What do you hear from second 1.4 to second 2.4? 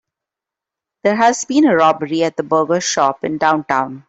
been a robbery at